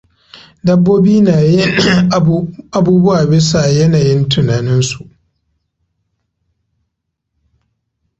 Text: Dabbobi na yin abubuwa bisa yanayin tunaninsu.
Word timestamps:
Dabbobi 0.65 1.15
na 1.27 1.37
yin 1.51 1.63
abubuwa 2.77 3.19
bisa 3.29 3.61
yanayin 3.77 4.21
tunaninsu. 4.31 4.99